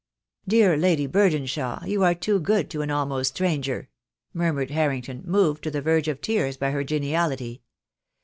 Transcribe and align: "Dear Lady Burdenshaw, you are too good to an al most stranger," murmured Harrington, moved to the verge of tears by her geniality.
"Dear 0.47 0.77
Lady 0.77 1.05
Burdenshaw, 1.07 1.85
you 1.85 2.03
are 2.03 2.15
too 2.15 2.39
good 2.39 2.71
to 2.71 2.81
an 2.81 2.89
al 2.89 3.05
most 3.05 3.35
stranger," 3.35 3.87
murmured 4.33 4.71
Harrington, 4.71 5.21
moved 5.27 5.63
to 5.65 5.69
the 5.69 5.79
verge 5.79 6.07
of 6.07 6.21
tears 6.21 6.57
by 6.57 6.71
her 6.71 6.83
geniality. 6.83 7.61